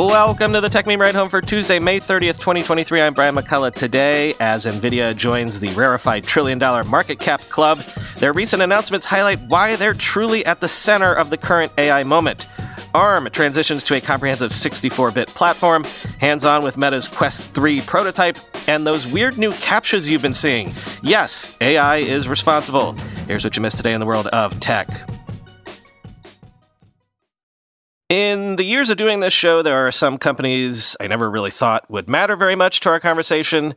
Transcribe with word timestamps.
Welcome 0.00 0.54
to 0.54 0.62
the 0.62 0.70
Techmeme 0.70 0.98
Ride 0.98 1.14
Home 1.14 1.28
for 1.28 1.42
Tuesday, 1.42 1.78
May 1.78 2.00
30th, 2.00 2.38
2023. 2.38 3.02
I'm 3.02 3.12
Brian 3.12 3.34
McCullough. 3.34 3.74
Today, 3.74 4.32
as 4.40 4.64
NVIDIA 4.64 5.14
joins 5.14 5.60
the 5.60 5.68
rarefied 5.74 6.24
trillion 6.24 6.58
dollar 6.58 6.84
market 6.84 7.18
cap 7.18 7.42
club, 7.50 7.76
their 8.16 8.32
recent 8.32 8.62
announcements 8.62 9.04
highlight 9.04 9.38
why 9.42 9.76
they're 9.76 9.92
truly 9.92 10.44
at 10.46 10.60
the 10.60 10.68
center 10.68 11.12
of 11.12 11.28
the 11.28 11.36
current 11.36 11.70
AI 11.76 12.02
moment. 12.04 12.48
ARM 12.94 13.28
transitions 13.30 13.84
to 13.84 13.94
a 13.94 14.00
comprehensive 14.00 14.54
64 14.54 15.10
bit 15.10 15.28
platform, 15.28 15.84
hands 16.18 16.46
on 16.46 16.64
with 16.64 16.78
Meta's 16.78 17.06
Quest 17.06 17.52
3 17.52 17.82
prototype, 17.82 18.38
and 18.68 18.86
those 18.86 19.06
weird 19.06 19.36
new 19.36 19.52
captchas 19.52 20.08
you've 20.08 20.22
been 20.22 20.32
seeing. 20.32 20.72
Yes, 21.02 21.58
AI 21.60 21.98
is 21.98 22.26
responsible. 22.26 22.94
Here's 23.26 23.44
what 23.44 23.54
you 23.54 23.60
missed 23.60 23.76
today 23.76 23.92
in 23.92 24.00
the 24.00 24.06
world 24.06 24.28
of 24.28 24.58
tech. 24.60 24.88
In 28.10 28.56
the 28.56 28.64
years 28.64 28.90
of 28.90 28.96
doing 28.96 29.20
this 29.20 29.32
show, 29.32 29.62
there 29.62 29.86
are 29.86 29.92
some 29.92 30.18
companies 30.18 30.96
I 30.98 31.06
never 31.06 31.30
really 31.30 31.52
thought 31.52 31.88
would 31.88 32.08
matter 32.08 32.34
very 32.34 32.56
much 32.56 32.80
to 32.80 32.88
our 32.88 32.98
conversation 32.98 33.72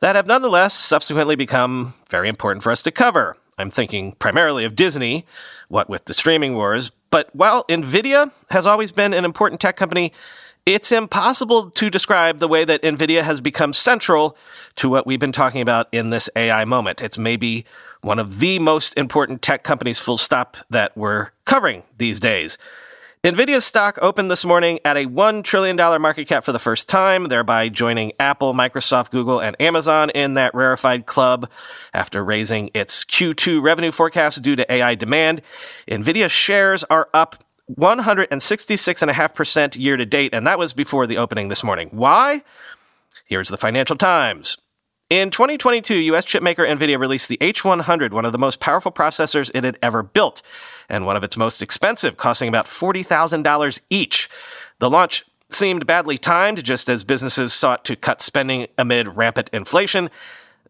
that 0.00 0.16
have 0.16 0.26
nonetheless 0.26 0.72
subsequently 0.72 1.36
become 1.36 1.92
very 2.08 2.30
important 2.30 2.62
for 2.62 2.70
us 2.70 2.82
to 2.84 2.90
cover. 2.90 3.36
I'm 3.58 3.68
thinking 3.68 4.12
primarily 4.12 4.64
of 4.64 4.74
Disney, 4.74 5.26
what 5.68 5.90
with 5.90 6.06
the 6.06 6.14
streaming 6.14 6.54
wars. 6.54 6.92
But 7.10 7.28
while 7.36 7.64
NVIDIA 7.64 8.32
has 8.48 8.64
always 8.64 8.90
been 8.90 9.12
an 9.12 9.26
important 9.26 9.60
tech 9.60 9.76
company, 9.76 10.14
it's 10.64 10.90
impossible 10.90 11.70
to 11.72 11.90
describe 11.90 12.38
the 12.38 12.48
way 12.48 12.64
that 12.64 12.80
NVIDIA 12.80 13.22
has 13.22 13.42
become 13.42 13.74
central 13.74 14.34
to 14.76 14.88
what 14.88 15.06
we've 15.06 15.20
been 15.20 15.30
talking 15.30 15.60
about 15.60 15.88
in 15.92 16.08
this 16.08 16.30
AI 16.34 16.64
moment. 16.64 17.02
It's 17.02 17.18
maybe 17.18 17.66
one 18.00 18.18
of 18.18 18.40
the 18.40 18.58
most 18.60 18.96
important 18.96 19.42
tech 19.42 19.62
companies, 19.62 20.00
full 20.00 20.16
stop, 20.16 20.56
that 20.70 20.96
we're 20.96 21.32
covering 21.44 21.82
these 21.98 22.18
days. 22.18 22.56
NVIDIA's 23.24 23.64
stock 23.64 23.98
opened 24.02 24.30
this 24.30 24.44
morning 24.44 24.78
at 24.84 24.98
a 24.98 25.06
$1 25.06 25.44
trillion 25.44 25.76
market 25.76 26.28
cap 26.28 26.44
for 26.44 26.52
the 26.52 26.58
first 26.58 26.90
time, 26.90 27.28
thereby 27.28 27.70
joining 27.70 28.12
Apple, 28.20 28.52
Microsoft, 28.52 29.12
Google, 29.12 29.40
and 29.40 29.56
Amazon 29.58 30.10
in 30.10 30.34
that 30.34 30.54
rarefied 30.54 31.06
club. 31.06 31.48
After 31.94 32.22
raising 32.22 32.68
its 32.74 33.02
Q2 33.02 33.62
revenue 33.62 33.92
forecast 33.92 34.42
due 34.42 34.56
to 34.56 34.70
AI 34.70 34.94
demand, 34.94 35.40
NVIDIA 35.88 36.30
shares 36.30 36.84
are 36.84 37.08
up 37.14 37.36
166.5% 37.78 39.78
year 39.78 39.96
to 39.96 40.04
date, 40.04 40.34
and 40.34 40.46
that 40.46 40.58
was 40.58 40.74
before 40.74 41.06
the 41.06 41.16
opening 41.16 41.48
this 41.48 41.64
morning. 41.64 41.88
Why? 41.92 42.42
Here's 43.24 43.48
the 43.48 43.56
Financial 43.56 43.96
Times. 43.96 44.58
In 45.08 45.30
2022, 45.30 45.94
US 45.94 46.26
chipmaker 46.26 46.68
NVIDIA 46.68 46.98
released 46.98 47.30
the 47.30 47.38
H100, 47.38 48.12
one 48.12 48.26
of 48.26 48.32
the 48.32 48.38
most 48.38 48.60
powerful 48.60 48.92
processors 48.92 49.50
it 49.54 49.64
had 49.64 49.78
ever 49.80 50.02
built 50.02 50.42
and 50.88 51.06
one 51.06 51.16
of 51.16 51.24
its 51.24 51.36
most 51.36 51.62
expensive, 51.62 52.16
costing 52.16 52.48
about 52.48 52.66
$40,000 52.66 53.80
each. 53.90 54.28
The 54.78 54.90
launch 54.90 55.24
seemed 55.50 55.86
badly 55.86 56.18
timed, 56.18 56.64
just 56.64 56.88
as 56.88 57.04
businesses 57.04 57.52
sought 57.52 57.84
to 57.84 57.96
cut 57.96 58.20
spending 58.20 58.66
amid 58.76 59.16
rampant 59.16 59.50
inflation. 59.52 60.10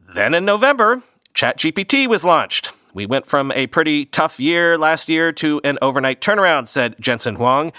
Then 0.00 0.34
in 0.34 0.44
November, 0.44 1.02
ChatGPT 1.34 2.06
was 2.06 2.24
launched. 2.24 2.72
We 2.92 3.06
went 3.06 3.26
from 3.26 3.50
a 3.52 3.66
pretty 3.66 4.04
tough 4.04 4.38
year 4.38 4.78
last 4.78 5.08
year 5.08 5.32
to 5.32 5.60
an 5.64 5.78
overnight 5.82 6.20
turnaround, 6.20 6.68
said 6.68 6.94
Jensen 7.00 7.36
Huang, 7.36 7.72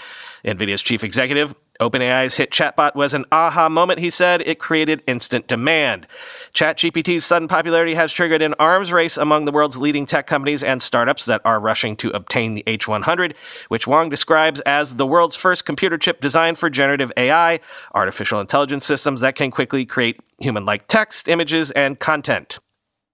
NVIDIA's 0.44 0.82
chief 0.82 1.02
executive. 1.02 1.54
OpenAI's 1.80 2.36
hit 2.36 2.50
chatbot 2.50 2.94
was 2.94 3.14
an 3.14 3.24
aha 3.30 3.68
moment, 3.68 3.98
he 3.98 4.10
said. 4.10 4.42
It 4.42 4.58
created 4.58 5.02
instant 5.06 5.46
demand. 5.46 6.06
ChatGPT's 6.54 7.24
sudden 7.24 7.48
popularity 7.48 7.94
has 7.94 8.12
triggered 8.12 8.42
an 8.42 8.54
arms 8.58 8.92
race 8.92 9.16
among 9.16 9.44
the 9.44 9.52
world's 9.52 9.76
leading 9.76 10.06
tech 10.06 10.26
companies 10.26 10.64
and 10.64 10.82
startups 10.82 11.26
that 11.26 11.42
are 11.44 11.60
rushing 11.60 11.96
to 11.96 12.10
obtain 12.10 12.54
the 12.54 12.64
H100, 12.66 13.34
which 13.68 13.84
Huang 13.84 14.08
describes 14.08 14.60
as 14.62 14.96
the 14.96 15.06
world's 15.06 15.36
first 15.36 15.64
computer 15.64 15.98
chip 15.98 16.20
designed 16.20 16.58
for 16.58 16.70
generative 16.70 17.12
AI, 17.16 17.60
artificial 17.94 18.40
intelligence 18.40 18.84
systems 18.84 19.20
that 19.20 19.34
can 19.34 19.50
quickly 19.50 19.84
create 19.84 20.18
human 20.38 20.64
like 20.64 20.86
text, 20.86 21.28
images, 21.28 21.70
and 21.72 21.98
content. 21.98 22.58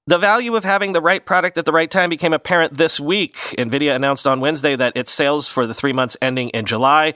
The 0.09 0.19
value 0.19 0.57
of 0.57 0.65
having 0.65 0.95
the 0.95 1.01
right 1.01 1.25
product 1.25 1.57
at 1.57 1.65
the 1.65 1.71
right 1.71 1.89
time 1.89 2.11
became 2.11 2.33
apparent 2.33 2.77
this 2.77 2.99
week. 2.99 3.37
NVIDIA 3.57 3.95
announced 3.95 4.27
on 4.27 4.41
Wednesday 4.41 4.75
that 4.75 4.97
its 4.97 5.13
sales 5.13 5.47
for 5.47 5.65
the 5.65 5.75
three 5.75 5.93
months 5.93 6.17
ending 6.21 6.49
in 6.49 6.65
July 6.65 7.15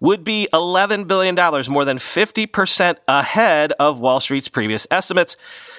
would 0.00 0.24
be 0.24 0.48
$11 0.52 1.06
billion, 1.06 1.34
more 1.70 1.84
than 1.84 1.96
50% 1.96 2.96
ahead 3.08 3.72
of 3.72 4.00
Wall 4.00 4.20
Street's 4.20 4.48
previous 4.48 4.86
estimates, 4.90 5.36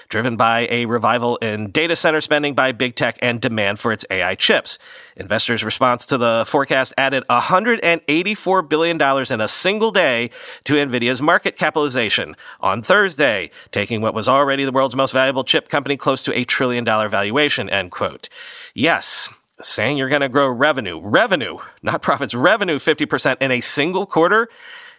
driven 0.09 0.37
by 0.37 0.67
a 0.71 0.85
revival 0.85 1.35
in 1.37 1.69
data 1.71 1.95
center 1.95 2.21
spending 2.21 2.53
by 2.53 2.71
big 2.71 2.95
tech 2.95 3.17
and 3.21 3.41
demand 3.41 3.79
for 3.79 3.91
its 3.91 4.05
AI 4.09 4.35
chips. 4.35 4.79
Investors' 5.15 5.63
response 5.63 6.05
to 6.05 6.17
the 6.17 6.45
forecast 6.47 6.93
added 6.97 7.23
$184 7.29 8.69
billion 8.69 9.01
in 9.31 9.41
a 9.41 9.47
single 9.47 9.91
day 9.91 10.29
to 10.63 10.73
NVIDIA's 10.73 11.21
market 11.21 11.57
capitalization 11.57 12.35
on 12.61 12.81
Thursday, 12.81 13.51
taking 13.71 14.01
what 14.01 14.13
was 14.13 14.27
already 14.29 14.63
the 14.63 14.71
world's 14.71 14.95
most 14.95 15.11
valuable 15.11 15.43
chip 15.43 15.67
company 15.69 15.97
close 15.97 16.23
to 16.23 16.37
a 16.37 16.45
trillion 16.45 16.83
dollar 16.83 17.09
valuation, 17.09 17.69
end 17.69 17.91
quote. 17.91 18.29
Yes, 18.73 19.29
saying 19.61 19.97
you're 19.97 20.09
going 20.09 20.21
to 20.21 20.29
grow 20.29 20.47
revenue, 20.49 20.99
revenue, 21.01 21.57
not 21.81 22.01
profits, 22.01 22.35
revenue 22.35 22.77
50% 22.77 23.37
in 23.41 23.51
a 23.51 23.61
single 23.61 24.05
quarter 24.05 24.49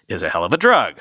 is 0.08 0.22
a 0.22 0.28
hell 0.28 0.44
of 0.44 0.52
a 0.52 0.56
drug. 0.56 1.00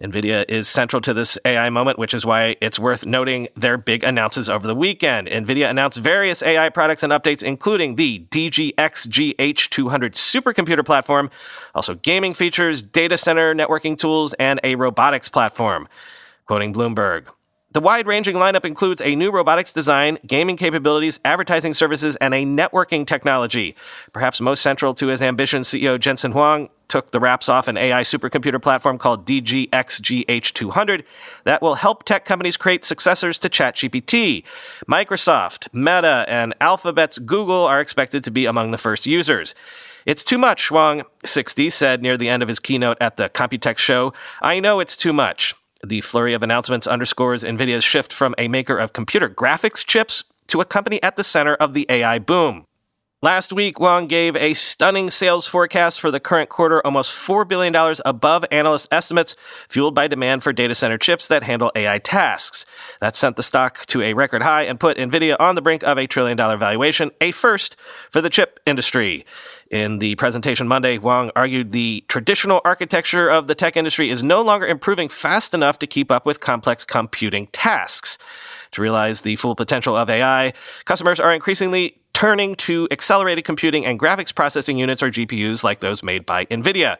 NVIDIA 0.00 0.44
is 0.48 0.68
central 0.68 1.02
to 1.02 1.12
this 1.12 1.38
AI 1.44 1.68
moment, 1.68 1.98
which 1.98 2.14
is 2.14 2.24
why 2.24 2.56
it's 2.60 2.78
worth 2.78 3.04
noting 3.04 3.48
their 3.54 3.76
big 3.76 4.02
announces 4.02 4.48
over 4.48 4.66
the 4.66 4.74
weekend. 4.74 5.28
NVIDIA 5.28 5.68
announced 5.68 5.98
various 5.98 6.42
AI 6.42 6.70
products 6.70 7.02
and 7.02 7.12
updates, 7.12 7.42
including 7.42 7.96
the 7.96 8.26
DGX 8.30 8.74
GH200 8.74 10.12
supercomputer 10.14 10.84
platform, 10.84 11.30
also 11.74 11.94
gaming 11.94 12.32
features, 12.32 12.82
data 12.82 13.18
center 13.18 13.54
networking 13.54 13.98
tools, 13.98 14.34
and 14.34 14.58
a 14.64 14.76
robotics 14.76 15.28
platform. 15.28 15.86
Quoting 16.46 16.72
Bloomberg, 16.72 17.26
the 17.72 17.80
wide 17.80 18.06
ranging 18.06 18.36
lineup 18.36 18.64
includes 18.64 19.00
a 19.00 19.16
new 19.16 19.30
robotics 19.30 19.72
design, 19.72 20.18
gaming 20.26 20.56
capabilities, 20.56 21.18
advertising 21.24 21.72
services, 21.72 22.16
and 22.16 22.34
a 22.34 22.44
networking 22.44 23.06
technology. 23.06 23.74
Perhaps 24.12 24.40
most 24.40 24.62
central 24.62 24.92
to 24.94 25.06
his 25.06 25.22
ambition, 25.22 25.62
CEO 25.62 25.98
Jensen 25.98 26.32
Huang 26.32 26.68
took 26.88 27.10
the 27.10 27.20
wraps 27.20 27.48
off 27.48 27.68
an 27.68 27.78
AI 27.78 28.02
supercomputer 28.02 28.60
platform 28.60 28.98
called 28.98 29.26
DGX-GH200 29.26 31.04
that 31.44 31.62
will 31.62 31.76
help 31.76 32.04
tech 32.04 32.26
companies 32.26 32.58
create 32.58 32.84
successors 32.84 33.38
to 33.38 33.48
ChatGPT. 33.48 34.44
Microsoft, 34.86 35.72
Meta, 35.72 36.26
and 36.28 36.54
Alphabet's 36.60 37.18
Google 37.18 37.64
are 37.64 37.80
expected 37.80 38.22
to 38.24 38.30
be 38.30 38.44
among 38.44 38.72
the 38.72 38.78
first 38.78 39.06
users. 39.06 39.54
It's 40.04 40.22
too 40.22 40.36
much, 40.36 40.68
Huang, 40.68 41.04
60, 41.24 41.70
said 41.70 42.02
near 42.02 42.18
the 42.18 42.28
end 42.28 42.42
of 42.42 42.48
his 42.50 42.60
keynote 42.60 42.98
at 43.00 43.16
the 43.16 43.30
Computex 43.30 43.78
show. 43.78 44.12
I 44.42 44.60
know 44.60 44.80
it's 44.80 44.96
too 44.96 45.14
much. 45.14 45.54
The 45.84 46.00
flurry 46.00 46.32
of 46.32 46.44
announcements 46.44 46.86
underscores 46.86 47.42
NVIDIA's 47.42 47.82
shift 47.82 48.12
from 48.12 48.36
a 48.38 48.46
maker 48.46 48.78
of 48.78 48.92
computer 48.92 49.28
graphics 49.28 49.84
chips 49.84 50.22
to 50.46 50.60
a 50.60 50.64
company 50.64 51.02
at 51.02 51.16
the 51.16 51.24
center 51.24 51.56
of 51.56 51.74
the 51.74 51.86
AI 51.88 52.20
boom. 52.20 52.66
Last 53.24 53.52
week, 53.52 53.78
Huang 53.78 54.08
gave 54.08 54.34
a 54.34 54.52
stunning 54.52 55.08
sales 55.08 55.46
forecast 55.46 56.00
for 56.00 56.10
the 56.10 56.18
current 56.18 56.48
quarter, 56.48 56.84
almost 56.84 57.14
$4 57.14 57.46
billion 57.46 57.72
above 58.04 58.44
analyst 58.50 58.88
estimates, 58.90 59.36
fueled 59.68 59.94
by 59.94 60.08
demand 60.08 60.42
for 60.42 60.52
data 60.52 60.74
center 60.74 60.98
chips 60.98 61.28
that 61.28 61.44
handle 61.44 61.70
AI 61.76 62.00
tasks. 62.00 62.66
That 63.00 63.14
sent 63.14 63.36
the 63.36 63.44
stock 63.44 63.86
to 63.86 64.02
a 64.02 64.14
record 64.14 64.42
high 64.42 64.62
and 64.62 64.80
put 64.80 64.96
NVIDIA 64.96 65.36
on 65.38 65.54
the 65.54 65.62
brink 65.62 65.84
of 65.84 65.98
a 65.98 66.08
trillion 66.08 66.36
dollar 66.36 66.56
valuation, 66.56 67.12
a 67.20 67.30
first 67.30 67.76
for 68.10 68.20
the 68.20 68.28
chip 68.28 68.58
industry. 68.66 69.24
In 69.70 70.00
the 70.00 70.16
presentation 70.16 70.66
Monday, 70.66 70.96
Huang 70.96 71.30
argued 71.36 71.70
the 71.70 72.04
traditional 72.08 72.60
architecture 72.64 73.30
of 73.30 73.46
the 73.46 73.54
tech 73.54 73.76
industry 73.76 74.10
is 74.10 74.24
no 74.24 74.42
longer 74.42 74.66
improving 74.66 75.08
fast 75.08 75.54
enough 75.54 75.78
to 75.78 75.86
keep 75.86 76.10
up 76.10 76.26
with 76.26 76.40
complex 76.40 76.84
computing 76.84 77.46
tasks. 77.52 78.18
To 78.72 78.82
realize 78.82 79.20
the 79.20 79.36
full 79.36 79.54
potential 79.54 79.96
of 79.96 80.10
AI, 80.10 80.54
customers 80.86 81.20
are 81.20 81.32
increasingly 81.32 82.01
turning 82.22 82.54
to 82.54 82.86
accelerated 82.92 83.44
computing 83.44 83.84
and 83.84 83.98
graphics 83.98 84.32
processing 84.32 84.78
units 84.78 85.02
or 85.02 85.10
GPUs 85.10 85.64
like 85.64 85.80
those 85.80 86.04
made 86.04 86.24
by 86.24 86.46
NVIDIA. 86.46 86.96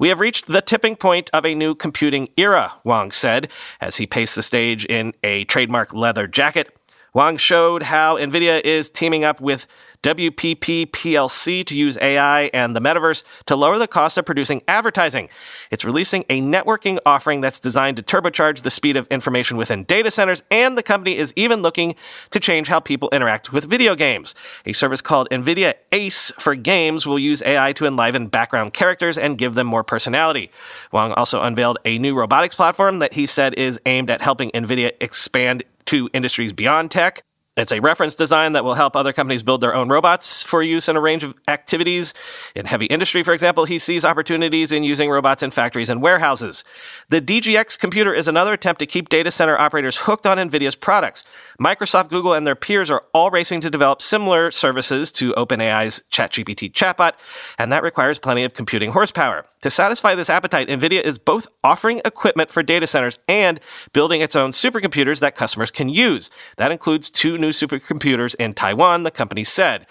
We 0.00 0.08
have 0.08 0.18
reached 0.18 0.48
the 0.48 0.60
tipping 0.60 0.96
point 0.96 1.30
of 1.32 1.46
a 1.46 1.54
new 1.54 1.76
computing 1.76 2.28
era, 2.36 2.72
Huang 2.82 3.12
said, 3.12 3.52
as 3.80 3.98
he 3.98 4.06
paced 4.08 4.34
the 4.34 4.42
stage 4.42 4.84
in 4.86 5.14
a 5.22 5.44
trademark 5.44 5.94
leather 5.94 6.26
jacket. 6.26 6.76
Huang 7.12 7.36
showed 7.36 7.84
how 7.84 8.16
NVIDIA 8.16 8.60
is 8.62 8.90
teaming 8.90 9.24
up 9.24 9.40
with 9.40 9.68
WPP 10.04 10.86
PLC 10.90 11.64
to 11.64 11.74
use 11.74 11.96
AI 12.02 12.50
and 12.52 12.76
the 12.76 12.80
metaverse 12.80 13.24
to 13.46 13.56
lower 13.56 13.78
the 13.78 13.88
cost 13.88 14.18
of 14.18 14.26
producing 14.26 14.60
advertising. 14.68 15.30
It's 15.70 15.82
releasing 15.82 16.26
a 16.28 16.42
networking 16.42 16.98
offering 17.06 17.40
that's 17.40 17.58
designed 17.58 17.96
to 17.96 18.02
turbocharge 18.02 18.62
the 18.62 18.70
speed 18.70 18.96
of 18.98 19.06
information 19.06 19.56
within 19.56 19.84
data 19.84 20.10
centers, 20.10 20.42
and 20.50 20.76
the 20.76 20.82
company 20.82 21.16
is 21.16 21.32
even 21.36 21.62
looking 21.62 21.94
to 22.32 22.38
change 22.38 22.68
how 22.68 22.80
people 22.80 23.08
interact 23.12 23.50
with 23.50 23.64
video 23.64 23.94
games. 23.94 24.34
A 24.66 24.74
service 24.74 25.00
called 25.00 25.26
NVIDIA 25.30 25.72
ACE 25.90 26.32
for 26.38 26.54
Games 26.54 27.06
will 27.06 27.18
use 27.18 27.42
AI 27.42 27.72
to 27.72 27.86
enliven 27.86 28.26
background 28.26 28.74
characters 28.74 29.16
and 29.16 29.38
give 29.38 29.54
them 29.54 29.66
more 29.66 29.82
personality. 29.82 30.50
Huang 30.90 31.12
also 31.12 31.40
unveiled 31.40 31.78
a 31.86 31.98
new 31.98 32.14
robotics 32.14 32.54
platform 32.54 32.98
that 32.98 33.14
he 33.14 33.26
said 33.26 33.54
is 33.54 33.80
aimed 33.86 34.10
at 34.10 34.20
helping 34.20 34.50
NVIDIA 34.50 34.92
expand 35.00 35.62
to 35.86 36.10
industries 36.12 36.52
beyond 36.52 36.90
tech. 36.90 37.22
It's 37.56 37.70
a 37.70 37.80
reference 37.80 38.16
design 38.16 38.52
that 38.54 38.64
will 38.64 38.74
help 38.74 38.96
other 38.96 39.12
companies 39.12 39.44
build 39.44 39.60
their 39.60 39.76
own 39.76 39.88
robots 39.88 40.42
for 40.42 40.60
use 40.60 40.88
in 40.88 40.96
a 40.96 41.00
range 41.00 41.22
of 41.22 41.36
activities. 41.46 42.12
In 42.56 42.66
heavy 42.66 42.86
industry, 42.86 43.22
for 43.22 43.32
example, 43.32 43.64
he 43.64 43.78
sees 43.78 44.04
opportunities 44.04 44.72
in 44.72 44.82
using 44.82 45.08
robots 45.08 45.40
in 45.40 45.52
factories 45.52 45.88
and 45.88 46.02
warehouses. 46.02 46.64
The 47.10 47.20
DGX 47.20 47.78
computer 47.78 48.12
is 48.12 48.26
another 48.26 48.54
attempt 48.54 48.80
to 48.80 48.86
keep 48.86 49.08
data 49.08 49.30
center 49.30 49.56
operators 49.56 49.98
hooked 49.98 50.26
on 50.26 50.36
NVIDIA's 50.36 50.74
products. 50.74 51.22
Microsoft, 51.60 52.08
Google, 52.08 52.34
and 52.34 52.44
their 52.44 52.56
peers 52.56 52.90
are 52.90 53.04
all 53.12 53.30
racing 53.30 53.60
to 53.60 53.70
develop 53.70 54.02
similar 54.02 54.50
services 54.50 55.12
to 55.12 55.32
OpenAI's 55.34 56.02
ChatGPT 56.10 56.72
chatbot, 56.72 57.12
and 57.56 57.70
that 57.70 57.84
requires 57.84 58.18
plenty 58.18 58.42
of 58.42 58.54
computing 58.54 58.90
horsepower. 58.90 59.44
To 59.64 59.70
satisfy 59.70 60.14
this 60.14 60.28
appetite, 60.28 60.68
NVIDIA 60.68 61.00
is 61.00 61.16
both 61.16 61.46
offering 61.64 62.02
equipment 62.04 62.50
for 62.50 62.62
data 62.62 62.86
centers 62.86 63.18
and 63.26 63.58
building 63.94 64.20
its 64.20 64.36
own 64.36 64.50
supercomputers 64.50 65.20
that 65.20 65.36
customers 65.36 65.70
can 65.70 65.88
use. 65.88 66.28
That 66.58 66.70
includes 66.70 67.08
two 67.08 67.38
new 67.38 67.48
supercomputers 67.48 68.34
in 68.34 68.52
Taiwan, 68.52 69.04
the 69.04 69.10
company 69.10 69.42
said. 69.42 69.86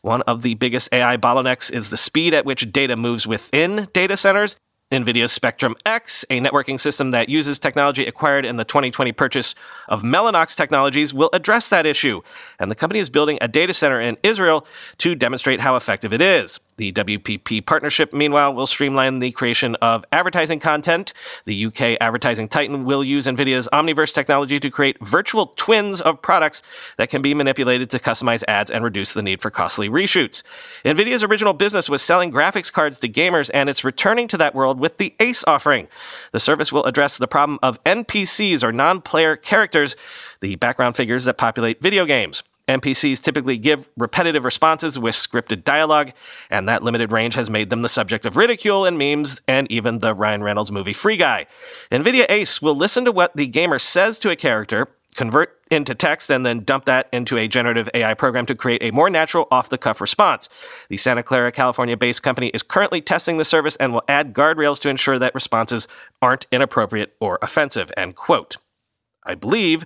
One 0.00 0.22
of 0.22 0.42
the 0.42 0.54
biggest 0.54 0.94
AI 0.94 1.16
bottlenecks 1.16 1.72
is 1.72 1.88
the 1.88 1.96
speed 1.96 2.34
at 2.34 2.44
which 2.44 2.70
data 2.70 2.96
moves 2.96 3.26
within 3.26 3.88
data 3.92 4.16
centers. 4.16 4.54
NVIDIA's 4.92 5.32
Spectrum 5.32 5.74
X, 5.84 6.24
a 6.30 6.38
networking 6.38 6.78
system 6.78 7.10
that 7.10 7.28
uses 7.28 7.58
technology 7.58 8.06
acquired 8.06 8.46
in 8.46 8.54
the 8.54 8.64
2020 8.64 9.10
purchase 9.10 9.56
of 9.88 10.02
Mellanox 10.02 10.56
Technologies, 10.56 11.12
will 11.12 11.30
address 11.32 11.68
that 11.70 11.84
issue. 11.84 12.22
And 12.60 12.70
the 12.70 12.76
company 12.76 13.00
is 13.00 13.10
building 13.10 13.38
a 13.40 13.48
data 13.48 13.74
center 13.74 14.00
in 14.00 14.18
Israel 14.22 14.64
to 14.98 15.16
demonstrate 15.16 15.58
how 15.58 15.74
effective 15.74 16.12
it 16.12 16.20
is. 16.20 16.60
The 16.78 16.92
WPP 16.92 17.64
partnership, 17.64 18.12
meanwhile, 18.12 18.52
will 18.52 18.66
streamline 18.66 19.20
the 19.20 19.30
creation 19.30 19.76
of 19.76 20.04
advertising 20.12 20.60
content. 20.60 21.14
The 21.46 21.66
UK 21.66 21.96
advertising 22.00 22.48
titan 22.48 22.84
will 22.84 23.02
use 23.02 23.26
NVIDIA's 23.26 23.66
Omniverse 23.72 24.12
technology 24.12 24.58
to 24.60 24.70
create 24.70 24.98
virtual 25.00 25.54
twins 25.56 26.02
of 26.02 26.20
products 26.20 26.62
that 26.98 27.08
can 27.08 27.22
be 27.22 27.32
manipulated 27.32 27.88
to 27.90 27.98
customize 27.98 28.44
ads 28.46 28.70
and 28.70 28.84
reduce 28.84 29.14
the 29.14 29.22
need 29.22 29.40
for 29.40 29.50
costly 29.50 29.88
reshoots. 29.88 30.42
NVIDIA's 30.84 31.24
original 31.24 31.54
business 31.54 31.88
was 31.88 32.02
selling 32.02 32.30
graphics 32.30 32.70
cards 32.70 32.98
to 33.00 33.08
gamers, 33.08 33.50
and 33.54 33.70
it's 33.70 33.82
returning 33.82 34.28
to 34.28 34.36
that 34.36 34.54
world 34.54 34.78
with 34.78 34.98
the 34.98 35.14
ACE 35.18 35.44
offering. 35.46 35.88
The 36.32 36.40
service 36.40 36.74
will 36.74 36.84
address 36.84 37.16
the 37.16 37.28
problem 37.28 37.58
of 37.62 37.82
NPCs 37.84 38.62
or 38.62 38.70
non 38.70 39.00
player 39.00 39.34
characters, 39.34 39.96
the 40.40 40.56
background 40.56 40.94
figures 40.94 41.24
that 41.24 41.38
populate 41.38 41.80
video 41.80 42.04
games. 42.04 42.42
NPCs 42.68 43.20
typically 43.20 43.58
give 43.58 43.90
repetitive 43.96 44.44
responses 44.44 44.98
with 44.98 45.14
scripted 45.14 45.62
dialogue, 45.62 46.12
and 46.50 46.68
that 46.68 46.82
limited 46.82 47.12
range 47.12 47.34
has 47.34 47.48
made 47.48 47.70
them 47.70 47.82
the 47.82 47.88
subject 47.88 48.26
of 48.26 48.36
ridicule 48.36 48.84
and 48.84 48.98
memes 48.98 49.40
and 49.46 49.70
even 49.70 50.00
the 50.00 50.14
Ryan 50.14 50.42
Reynolds 50.42 50.72
movie 50.72 50.92
Free 50.92 51.16
Guy. 51.16 51.46
NVIDIA 51.92 52.26
Ace 52.28 52.60
will 52.60 52.74
listen 52.74 53.04
to 53.04 53.12
what 53.12 53.36
the 53.36 53.46
gamer 53.46 53.78
says 53.78 54.18
to 54.18 54.30
a 54.30 54.36
character, 54.36 54.88
convert 55.14 55.60
into 55.70 55.94
text, 55.94 56.28
and 56.28 56.44
then 56.44 56.64
dump 56.64 56.84
that 56.86 57.08
into 57.12 57.36
a 57.38 57.48
generative 57.48 57.88
AI 57.94 58.14
program 58.14 58.46
to 58.46 58.54
create 58.54 58.82
a 58.82 58.90
more 58.90 59.10
natural, 59.10 59.46
off 59.50 59.68
the 59.68 59.78
cuff 59.78 60.00
response. 60.00 60.48
The 60.88 60.96
Santa 60.96 61.22
Clara, 61.22 61.52
California 61.52 61.96
based 61.96 62.22
company 62.22 62.48
is 62.48 62.62
currently 62.62 63.00
testing 63.00 63.36
the 63.36 63.44
service 63.44 63.76
and 63.76 63.92
will 63.92 64.04
add 64.08 64.34
guardrails 64.34 64.80
to 64.82 64.88
ensure 64.88 65.18
that 65.18 65.34
responses 65.34 65.86
aren't 66.20 66.46
inappropriate 66.50 67.14
or 67.20 67.38
offensive. 67.42 67.92
End 67.96 68.16
quote. 68.16 68.56
I 69.24 69.34
believe 69.34 69.84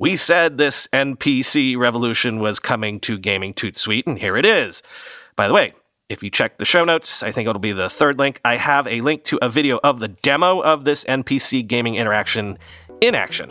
we 0.00 0.16
said 0.16 0.56
this 0.56 0.88
NPC 0.94 1.76
revolution 1.76 2.40
was 2.40 2.58
coming 2.58 3.00
to 3.00 3.18
Gaming 3.18 3.52
Toot 3.52 3.76
Suite, 3.76 4.06
and 4.06 4.18
here 4.18 4.38
it 4.38 4.46
is. 4.46 4.82
By 5.36 5.46
the 5.46 5.52
way, 5.52 5.74
if 6.08 6.22
you 6.22 6.30
check 6.30 6.56
the 6.56 6.64
show 6.64 6.84
notes, 6.86 7.22
I 7.22 7.32
think 7.32 7.46
it'll 7.46 7.60
be 7.60 7.72
the 7.72 7.90
third 7.90 8.18
link. 8.18 8.40
I 8.42 8.56
have 8.56 8.86
a 8.86 9.02
link 9.02 9.24
to 9.24 9.38
a 9.42 9.50
video 9.50 9.78
of 9.84 10.00
the 10.00 10.08
demo 10.08 10.60
of 10.60 10.84
this 10.84 11.04
NPC 11.04 11.66
gaming 11.66 11.96
interaction 11.96 12.58
in 13.02 13.14
action. 13.14 13.50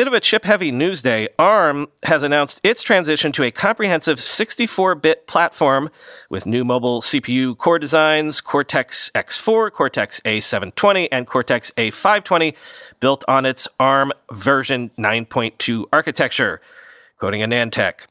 Bit 0.00 0.06
of 0.06 0.14
a 0.14 0.20
chip 0.20 0.46
heavy 0.46 0.72
news 0.72 1.02
day. 1.02 1.28
ARM 1.38 1.88
has 2.04 2.22
announced 2.22 2.58
its 2.64 2.82
transition 2.82 3.32
to 3.32 3.42
a 3.42 3.50
comprehensive 3.50 4.18
64 4.18 4.94
bit 4.94 5.26
platform 5.26 5.90
with 6.30 6.46
new 6.46 6.64
mobile 6.64 7.02
CPU 7.02 7.54
core 7.54 7.78
designs 7.78 8.40
Cortex 8.40 9.10
X4, 9.14 9.70
Cortex 9.70 10.18
A720, 10.20 11.08
and 11.12 11.26
Cortex 11.26 11.70
A520 11.72 12.54
built 12.98 13.26
on 13.28 13.44
its 13.44 13.68
ARM 13.78 14.10
version 14.32 14.90
9.2 14.96 15.84
architecture, 15.92 16.62
quoting 17.18 17.42
AnandTech. 17.42 18.06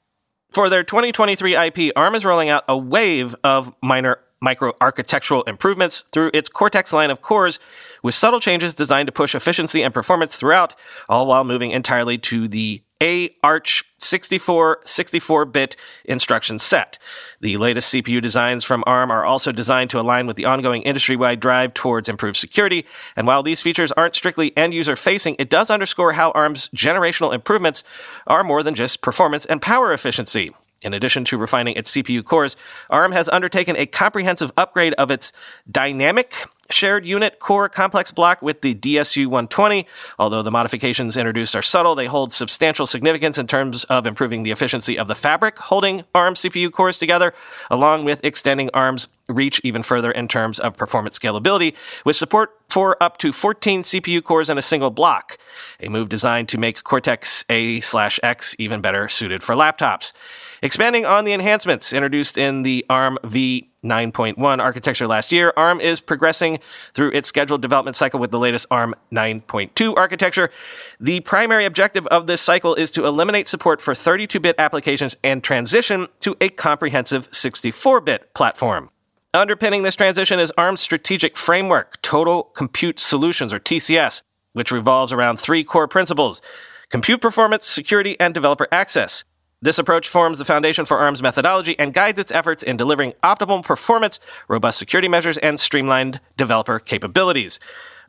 For 0.54 0.70
their 0.70 0.84
2023 0.84 1.56
IP, 1.56 1.92
ARM 1.96 2.14
is 2.14 2.24
rolling 2.24 2.50
out 2.50 2.66
a 2.68 2.78
wave 2.78 3.34
of 3.44 3.74
minor 3.82 4.20
microarchitectural 4.44 5.48
improvements 5.48 6.04
through 6.12 6.32
its 6.34 6.50
Cortex 6.50 6.94
line 6.94 7.12
of 7.12 7.22
cores 7.22 7.60
with 8.02 8.16
subtle 8.16 8.40
changes 8.40 8.74
designed 8.74 9.08
to 9.08 9.12
push 9.12 9.36
efficiency 9.36 9.82
and 9.82 9.94
performance 9.94 10.38
throughout, 10.38 10.76
all 11.08 11.28
while 11.28 11.44
moving 11.44 11.72
entirely 11.72 12.18
to 12.18 12.48
the 12.48 12.82
A 13.02 13.36
Arch 13.44 13.84
64 13.98 14.82
64-bit 14.86 15.76
instruction 16.06 16.58
set. 16.58 16.98
The 17.42 17.58
latest 17.58 17.94
CPU 17.94 18.22
designs 18.22 18.64
from 18.64 18.84
ARM 18.88 19.12
are 19.12 19.26
also 19.26 19.52
designed 19.52 19.90
to 19.90 20.00
align 20.00 20.28
with 20.28 20.38
the 20.38 20.46
ongoing 20.46 20.84
industry-wide 20.84 21.40
drive 21.40 21.74
towards 21.74 22.08
improved 22.08 22.38
security, 22.38 22.86
and 23.16 23.28
while 23.28 23.44
these 23.44 23.62
features 23.62 23.92
aren't 23.94 24.16
strictly 24.16 24.56
end-user 24.58 24.96
facing, 24.96 25.36
it 25.38 25.50
does 25.50 25.70
underscore 25.70 26.14
how 26.14 26.32
ARM's 26.32 26.70
generational 26.70 27.34
improvements 27.34 27.84
are 28.28 28.44
more 28.44 28.64
than 28.64 28.76
just 28.76 29.02
performance 29.02 29.46
and 29.46 29.62
power 29.62 29.92
efficiency. 29.92 30.54
In 30.82 30.94
addition 30.94 31.26
to 31.26 31.38
refining 31.38 31.76
its 31.76 31.92
CPU 31.92 32.24
cores, 32.24 32.56
ARM 32.90 33.12
has 33.12 33.28
undertaken 33.30 33.76
a 33.76 33.86
comprehensive 33.86 34.52
upgrade 34.58 34.94
of 34.94 35.12
its 35.12 35.34
dynamic 35.70 36.34
shared 36.72 37.06
unit 37.06 37.40
core 37.40 37.68
complex 37.68 38.12
block 38.12 38.42
with 38.42 38.62
the 38.62 38.76
DSU 38.76 39.26
120. 39.26 39.88
Although 40.18 40.44
the 40.44 40.52
modifications 40.52 41.18
introduced 41.18 41.56
are 41.56 41.62
subtle, 41.62 41.96
they 41.96 42.06
hold 42.06 42.32
substantial 42.32 42.86
significance 42.86 43.38
in 43.38 43.48
terms 43.48 43.84
of 43.86 44.06
improving 44.06 44.44
the 44.44 44.52
efficiency 44.52 44.98
of 44.98 45.08
the 45.08 45.16
fabric 45.16 45.58
holding 45.58 46.04
ARM 46.14 46.36
CPU 46.36 46.72
cores 46.72 47.00
together, 47.00 47.34
along 47.70 48.06
with 48.06 48.24
extending 48.24 48.70
ARM's 48.74 49.08
reach 49.30 49.62
even 49.64 49.84
further 49.84 50.12
in 50.12 50.28
terms 50.28 50.60
of 50.60 50.76
performance 50.76 51.18
scalability, 51.18 51.76
with 52.04 52.16
support 52.16 52.52
for 52.68 53.02
up 53.02 53.18
to 53.18 53.32
14 53.32 53.82
CPU 53.82 54.24
cores 54.24 54.50
in 54.50 54.58
a 54.58 54.62
single 54.62 54.92
block, 54.92 55.38
a 55.80 55.90
move 55.90 56.10
designed 56.10 56.48
to 56.50 56.58
make 56.58 56.84
Cortex 56.84 57.44
A/X 57.50 58.56
even 58.60 58.82
better 58.82 59.08
suited 59.08 59.42
for 59.42 59.56
laptops. 59.56 60.14
Expanding 60.62 61.06
on 61.06 61.26
the 61.26 61.34
enhancements 61.34 61.94
introduced 61.94 62.38
in 62.38 62.64
the 62.64 62.86
ARM 62.90 63.18
v9.1 63.24 64.60
architecture 64.60 65.08
last 65.08 65.32
year, 65.32 65.54
ARM 65.56 65.80
is 65.80 66.00
progressing 66.00 66.60
through 66.94 67.12
its 67.12 67.30
scheduled 67.30 67.62
development 67.62 67.96
cycle 67.96 68.20
with 68.20 68.30
the 68.30 68.40
latest 68.40 68.68
ARM 68.70 68.94
9.2 69.12 69.96
architecture. 69.98 70.52
The 71.00 71.22
primary 71.22 71.66
objective 71.66 72.06
of 72.08 72.28
this 72.28 72.42
cycle 72.42 72.76
is 72.76 72.92
to 72.92 73.06
eliminate 73.06 73.48
support 73.48 73.82
for 73.82 73.96
32 73.96 74.40
bit 74.40 74.56
applications 74.60 75.16
and 75.24 75.44
transition 75.44 76.08
to 76.20 76.36
a 76.42 76.50
comprehensive 76.50 77.30
64 77.32 78.02
bit 78.02 78.34
platform. 78.34 78.90
Underpinning 79.36 79.84
this 79.84 79.96
transition 79.96 80.40
is 80.40 80.52
ARM's 80.58 80.82
strategic 80.82 81.38
framework, 81.38 82.02
Total 82.02 82.42
Compute 82.42 83.00
Solutions, 83.00 83.54
or 83.54 83.60
TCS, 83.60 84.24
which 84.54 84.72
revolves 84.72 85.14
around 85.14 85.40
three 85.40 85.64
core 85.64 85.88
principles 85.88 86.42
compute 86.90 87.22
performance, 87.22 87.68
security, 87.68 88.20
and 88.20 88.34
developer 88.34 88.68
access. 88.72 89.24
This 89.62 89.78
approach 89.78 90.08
forms 90.08 90.40
the 90.40 90.46
foundation 90.46 90.84
for 90.86 90.98
ARM's 90.98 91.22
methodology 91.22 91.78
and 91.78 91.94
guides 91.94 92.18
its 92.18 92.32
efforts 92.32 92.64
in 92.64 92.76
delivering 92.76 93.14
optimal 93.24 93.64
performance, 93.64 94.20
robust 94.48 94.80
security 94.80 95.08
measures, 95.08 95.38
and 95.38 95.60
streamlined 95.60 96.20
developer 96.36 96.80
capabilities. 96.80 97.60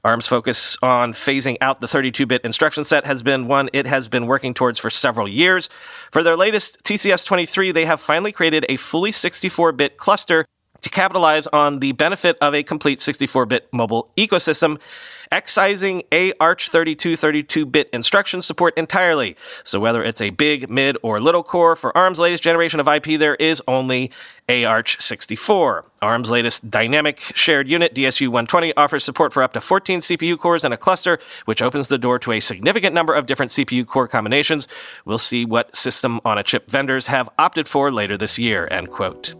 ARM's 0.02 0.26
focus 0.26 0.78
on 0.80 1.12
phasing 1.12 1.58
out 1.60 1.82
the 1.82 1.86
32 1.86 2.24
bit 2.24 2.42
instruction 2.46 2.82
set 2.82 3.04
has 3.04 3.22
been 3.22 3.46
one 3.46 3.68
it 3.74 3.86
has 3.86 4.08
been 4.08 4.26
working 4.26 4.54
towards 4.54 4.78
for 4.78 4.88
several 4.88 5.28
years. 5.28 5.68
For 6.10 6.22
their 6.22 6.36
latest 6.36 6.82
TCS 6.82 7.26
23, 7.26 7.72
they 7.72 7.84
have 7.84 8.00
finally 8.00 8.32
created 8.32 8.64
a 8.70 8.76
fully 8.76 9.12
64 9.12 9.72
bit 9.72 9.98
cluster 9.98 10.46
to 10.80 10.90
capitalize 10.90 11.46
on 11.48 11.80
the 11.80 11.92
benefit 11.92 12.36
of 12.40 12.54
a 12.54 12.62
complete 12.62 13.00
64 13.00 13.46
bit 13.46 13.68
mobile 13.72 14.10
ecosystem 14.16 14.78
excising 15.32 16.02
A 16.12 16.32
Arch 16.40 16.70
32 16.70 17.12
32-bit 17.12 17.88
instruction 17.92 18.42
support 18.42 18.76
entirely. 18.76 19.36
So 19.62 19.78
whether 19.78 20.02
it's 20.02 20.20
a 20.20 20.30
big, 20.30 20.68
mid, 20.68 20.96
or 21.02 21.20
little 21.20 21.42
core, 21.42 21.76
for 21.76 21.96
ARM's 21.96 22.18
latest 22.18 22.42
generation 22.42 22.80
of 22.80 22.88
IP, 22.88 23.18
there 23.18 23.36
is 23.36 23.62
only 23.68 24.10
A 24.48 24.64
Arch 24.64 25.00
64. 25.00 25.84
ARM's 26.02 26.30
latest 26.30 26.70
dynamic 26.70 27.20
shared 27.34 27.68
unit, 27.68 27.94
DSU 27.94 28.28
120, 28.28 28.74
offers 28.74 29.04
support 29.04 29.32
for 29.32 29.42
up 29.42 29.52
to 29.52 29.60
14 29.60 30.00
CPU 30.00 30.36
cores 30.36 30.64
in 30.64 30.72
a 30.72 30.76
cluster, 30.76 31.18
which 31.44 31.62
opens 31.62 31.88
the 31.88 31.98
door 31.98 32.18
to 32.18 32.32
a 32.32 32.40
significant 32.40 32.94
number 32.94 33.14
of 33.14 33.26
different 33.26 33.52
CPU 33.52 33.86
core 33.86 34.08
combinations. 34.08 34.66
We'll 35.04 35.18
see 35.18 35.44
what 35.44 35.76
system 35.76 36.20
on 36.24 36.38
a 36.38 36.42
chip 36.42 36.70
vendors 36.70 37.06
have 37.06 37.28
opted 37.38 37.68
for 37.68 37.92
later 37.92 38.16
this 38.16 38.38
year, 38.38 38.66
end 38.70 38.90
quote. 38.90 39.39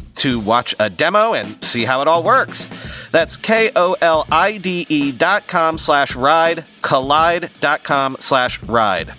to 0.17 0.39
watch 0.39 0.75
a 0.79 0.89
demo 0.89 1.33
and 1.33 1.63
see 1.63 1.83
how 1.85 2.01
it 2.01 2.07
all 2.07 2.23
works. 2.23 2.67
That's 3.11 3.37
K-O-L-I-D-E 3.37 5.11
dot 5.13 5.47
com 5.47 5.77
slash 5.77 6.15
ride, 6.15 6.65
kolide 6.81 7.59
dot 7.59 7.83
com 7.83 8.17
slash 8.19 8.61
ride. 8.63 9.13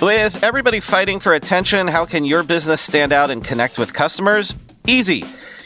With 0.00 0.42
everybody 0.42 0.80
fighting 0.80 1.20
for 1.20 1.34
attention, 1.34 1.86
how 1.86 2.06
can 2.06 2.24
your 2.24 2.42
business 2.42 2.80
stand 2.80 3.12
out 3.12 3.30
and 3.30 3.44
connect 3.44 3.78
with 3.78 3.92
customers? 3.92 4.54
Easy. 4.86 5.26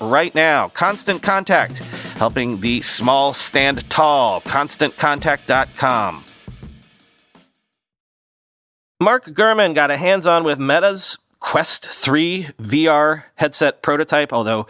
right 0.00 0.34
now. 0.34 0.68
Constant 0.68 1.22
Contact, 1.22 1.78
helping 2.16 2.60
the 2.60 2.80
small 2.80 3.32
stand 3.32 3.88
tall. 3.90 4.40
ConstantContact.com. 4.42 6.24
Mark 9.00 9.26
Gurman 9.26 9.74
got 9.74 9.90
a 9.90 9.96
hands 9.96 10.26
on 10.26 10.42
with 10.42 10.58
Meta's 10.58 11.18
Quest 11.38 11.86
3 11.86 12.48
VR 12.60 13.24
headset 13.36 13.80
prototype, 13.80 14.32
although 14.32 14.66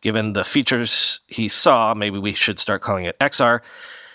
given 0.00 0.32
the 0.32 0.44
features 0.44 1.20
he 1.26 1.46
saw, 1.48 1.92
maybe 1.92 2.18
we 2.18 2.32
should 2.32 2.58
start 2.58 2.80
calling 2.80 3.04
it 3.04 3.18
XR. 3.18 3.60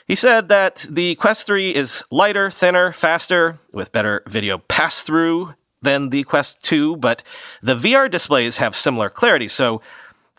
He 0.07 0.15
said 0.15 0.49
that 0.49 0.87
the 0.89 1.15
Quest 1.15 1.45
3 1.45 1.75
is 1.75 2.03
lighter, 2.09 2.49
thinner, 2.49 2.91
faster, 2.91 3.59
with 3.71 3.91
better 3.91 4.23
video 4.27 4.57
pass 4.57 5.03
through 5.03 5.53
than 5.81 6.09
the 6.09 6.23
Quest 6.23 6.63
2, 6.63 6.97
but 6.97 7.23
the 7.61 7.75
VR 7.75 8.09
displays 8.09 8.57
have 8.57 8.75
similar 8.75 9.09
clarity. 9.09 9.47
So, 9.47 9.81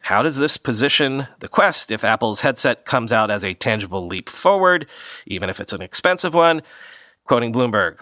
how 0.02 0.22
does 0.22 0.36
this 0.36 0.56
position 0.56 1.28
the 1.38 1.48
Quest 1.48 1.90
if 1.90 2.04
Apple's 2.04 2.40
headset 2.40 2.84
comes 2.84 3.12
out 3.12 3.30
as 3.30 3.44
a 3.44 3.54
tangible 3.54 4.06
leap 4.06 4.28
forward, 4.28 4.86
even 5.26 5.48
if 5.48 5.60
it's 5.60 5.72
an 5.72 5.82
expensive 5.82 6.34
one? 6.34 6.62
Quoting 7.24 7.52
Bloomberg 7.52 8.00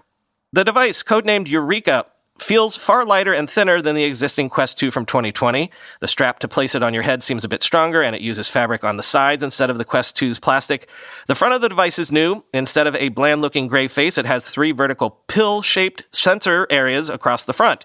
The 0.53 0.65
device, 0.65 1.03
codenamed 1.03 1.49
Eureka, 1.49 2.07
feels 2.39 2.77
far 2.77 3.05
lighter 3.05 3.35
and 3.35 3.49
thinner 3.49 3.83
than 3.83 3.95
the 3.95 4.05
existing 4.05 4.49
Quest 4.49 4.79
2 4.79 4.91
from 4.91 5.05
2020. 5.05 5.71
The 6.01 6.09
strap 6.09 6.39
to 6.39 6.49
place 6.49 6.75
it 6.75 6.83
on 6.83 6.95
your 6.95 7.03
head 7.03 7.23
seems 7.23 7.45
a 7.45 7.49
bit 7.49 7.63
stronger 7.63 8.03
and 8.03 8.17
it 8.17 8.23
uses 8.23 8.49
fabric 8.49 8.83
on 8.83 8.97
the 8.97 9.03
sides 9.03 9.45
instead 9.45 9.69
of 9.69 9.79
the 9.79 9.85
Quest 9.85 10.17
2's 10.17 10.41
plastic. 10.41 10.89
The 11.27 11.35
front 11.35 11.55
of 11.55 11.61
the 11.61 11.69
device 11.69 11.99
is 11.99 12.11
new. 12.11 12.45
Instead 12.55 12.87
of 12.87 12.97
a 12.97 13.11
bland 13.11 13.43
looking 13.43 13.67
gray 13.67 13.89
face, 13.89 14.17
it 14.17 14.27
has 14.27 14.49
three 14.49 14.73
vertical 14.73 15.11
pill 15.29 15.61
shaped 15.61 16.03
sensor 16.15 16.67
areas 16.71 17.11
across 17.11 17.45
the 17.45 17.53
front. 17.53 17.85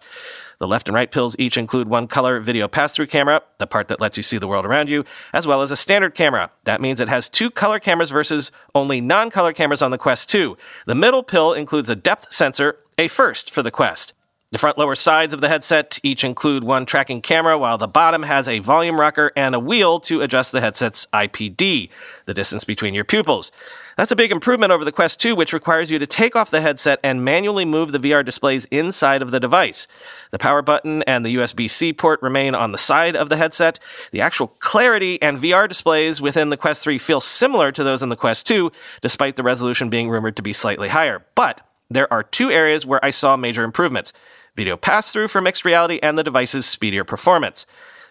The 0.59 0.67
left 0.67 0.88
and 0.88 0.95
right 0.95 1.12
pills 1.12 1.35
each 1.38 1.57
include 1.57 1.88
one 1.88 2.07
color 2.07 2.39
video 2.39 2.67
pass 2.67 2.95
through 2.95 3.07
camera, 3.07 3.41
the 3.57 3.67
part 3.67 3.88
that 3.88 4.00
lets 4.00 4.17
you 4.17 4.24
see 4.24 4.38
the 4.38 4.47
world 4.47 4.65
around 4.65 4.89
you, 4.89 5.05
as 5.33 5.47
well 5.47 5.62
as 5.62 5.71
a 5.71 5.77
standard 5.77 6.15
camera. 6.15 6.51
That 6.63 6.81
means 6.81 7.00
it 7.00 7.07
has 7.09 7.29
two 7.29 7.51
color 7.51 7.79
cameras 7.79 8.12
versus 8.12 8.51
only 8.74 9.01
non 9.01 9.29
color 9.29 9.53
cameras 9.53 9.81
on 9.81 9.91
the 9.91 9.97
Quest 9.97 10.29
2. 10.29 10.57
The 10.85 10.95
middle 10.95 11.24
pill 11.24 11.53
includes 11.53 11.89
a 11.89 11.95
depth 11.95 12.31
sensor, 12.31 12.77
a 12.97 13.07
first 13.07 13.51
for 13.51 13.62
the 13.62 13.71
Quest. 13.71 14.13
The 14.55 14.59
front 14.59 14.77
lower 14.77 14.95
sides 14.95 15.33
of 15.33 15.41
the 15.41 15.50
headset 15.50 16.00
each 16.01 16.24
include 16.24 16.63
one 16.63 16.85
tracking 16.85 17.19
camera, 17.19 17.57
while 17.57 17.77
the 17.77 17.89
bottom 17.89 18.24
has 18.24 18.47
a 18.47 18.59
volume 18.59 18.97
rocker 18.97 19.33
and 19.35 19.53
a 19.53 19.59
wheel 19.59 20.00
to 20.00 20.21
adjust 20.21 20.53
the 20.53 20.62
headset's 20.62 21.05
IPD, 21.07 21.89
the 22.24 22.33
distance 22.33 22.63
between 22.63 22.93
your 22.93 23.03
pupils. 23.03 23.51
That's 23.97 24.13
a 24.13 24.15
big 24.15 24.31
improvement 24.31 24.71
over 24.71 24.85
the 24.85 24.93
Quest 24.93 25.19
2, 25.19 25.35
which 25.35 25.51
requires 25.51 25.91
you 25.91 26.00
to 26.00 26.07
take 26.07 26.38
off 26.38 26.51
the 26.51 26.62
headset 26.62 27.01
and 27.03 27.25
manually 27.25 27.65
move 27.65 27.91
the 27.91 27.97
VR 27.97 28.24
displays 28.24 28.63
inside 28.71 29.21
of 29.21 29.31
the 29.31 29.41
device. 29.41 29.89
The 30.31 30.39
power 30.39 30.62
button 30.62 31.03
and 31.03 31.25
the 31.25 31.35
USB 31.35 31.69
C 31.69 31.91
port 31.91 32.21
remain 32.21 32.55
on 32.55 32.71
the 32.71 32.77
side 32.77 33.17
of 33.17 33.27
the 33.27 33.35
headset. 33.35 33.77
The 34.12 34.21
actual 34.21 34.47
clarity 34.59 35.21
and 35.21 35.38
VR 35.38 35.67
displays 35.67 36.21
within 36.21 36.47
the 36.47 36.55
Quest 36.55 36.81
3 36.81 36.97
feel 36.97 37.19
similar 37.19 37.74
to 37.74 37.83
those 37.83 38.01
in 38.01 38.07
the 38.07 38.15
Quest 38.15 38.47
2, 38.47 38.71
despite 39.01 39.35
the 39.35 39.43
resolution 39.43 39.89
being 39.89 40.07
rumored 40.07 40.38
to 40.38 40.41
be 40.41 40.53
slightly 40.53 40.88
higher. 40.88 41.25
But 41.35 41.59
there 41.89 42.12
are 42.12 42.24
two 42.24 42.50
areas 42.50 42.86
where 42.86 43.04
I 43.04 43.10
saw 43.10 43.38
major 43.38 43.63
improvements 43.63 44.13
video 44.56 44.77
pass 44.77 45.12
through 45.12 45.27
for 45.27 45.42
mixed 45.42 45.65
reality, 45.65 46.00
and 46.01 46.18
the 46.18 46.24
device's 46.24 46.65
speedier 46.65 47.04
performance. 47.04 47.65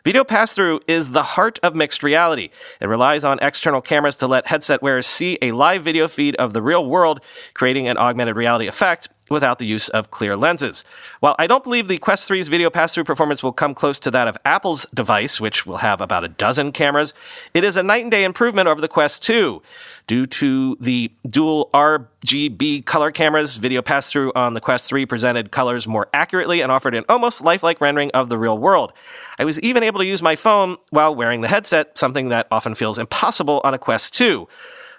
Video 0.05 0.23
pass 0.23 0.55
through 0.55 0.81
is 0.87 1.13
the 1.13 1.23
heart 1.23 1.59
of 1.63 1.75
mixed 1.75 2.03
reality. 2.03 2.51
It 2.79 2.87
relies 2.87 3.25
on 3.25 3.39
external 3.41 3.81
cameras 3.81 4.17
to 4.17 4.27
let 4.27 4.49
headset 4.49 4.83
wearers 4.83 5.07
see 5.07 5.39
a 5.41 5.53
live 5.53 5.83
video 5.83 6.07
feed 6.09 6.37
of 6.37 6.53
the 6.53 6.61
real 6.61 6.85
world, 6.85 7.23
creating 7.55 7.89
an 7.89 7.97
augmented 7.97 8.37
reality 8.37 8.67
effect 8.67 9.09
without 9.31 9.59
the 9.59 9.67
use 9.67 9.89
of 9.89 10.11
clear 10.11 10.37
lenses. 10.37 10.85
While 11.21 11.35
I 11.39 11.47
don't 11.47 11.65
believe 11.65 11.89
the 11.89 11.97
Quest 11.97 12.29
3's 12.29 12.49
video 12.49 12.69
pass-through 12.69 13.05
performance 13.05 13.43
will 13.43 13.53
come 13.53 13.75
close 13.75 13.99
to 14.01 14.11
that 14.11 14.29
of 14.29 14.37
Apple's 14.45 14.87
device, 14.93 15.41
which 15.41 15.65
will 15.65 15.79
have 15.79 16.03
about 16.03 16.25
a 16.25 16.29
dozen 16.29 16.73
cameras, 16.73 17.15
it 17.55 17.65
is 17.65 17.79
a 17.79 17.83
night 17.83 18.03
and 18.03 18.11
day 18.11 18.25
improvement 18.25 18.69
over 18.69 18.83
the 18.83 18.89
Quest 18.89 19.23
2. 19.23 19.63
Due 20.07 20.27
to 20.27 20.77
the 20.81 21.11
dual 21.27 21.71
RGB 21.73 22.85
color 22.85 23.11
cameras, 23.11 23.57
video 23.57 23.81
pass-through 23.81 24.33
on 24.35 24.53
the 24.53 24.61
Quest 24.61 24.87
3 24.87 25.07
presented 25.07 25.51
colors 25.51 25.89
more 25.89 26.09
accurately 26.13 26.61
and 26.61 26.71
offered 26.71 26.95
an 26.95 27.07
almost 27.09 27.43
lifelike 27.43 27.81
rendering 27.81 28.11
of 28.11 28.29
the 28.29 28.37
real 28.37 28.59
world. 28.59 28.93
I 29.39 29.45
was 29.47 29.59
even 29.61 29.83
able 29.83 30.01
to 30.01 30.07
use 30.07 30.21
my 30.21 30.37
phone 30.37 30.77
while 30.91 31.15
wearing 31.15 31.41
the 31.41 31.49
headset, 31.49 31.97
something 31.97 32.29
that 32.29 32.47
often 32.51 32.75
feels 32.75 32.99
impossible 32.99 33.63
on 33.65 33.73
a 33.73 33.79
Quest 33.79 34.13
2. 34.13 34.47